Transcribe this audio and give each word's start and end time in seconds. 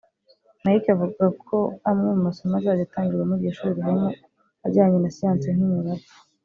Mike 0.63 0.87
avuga 0.95 1.25
ko 1.45 1.57
amwe 1.89 2.07
mu 2.15 2.21
masomo 2.27 2.53
azajya 2.59 2.83
atangirwa 2.87 3.25
muri 3.27 3.41
iryo 3.41 3.51
shuli 3.57 3.79
harimo 3.85 4.09
ajyanye 4.67 4.97
na 4.99 5.09
siyansi 5.15 5.47
nk’imibare 5.55 6.05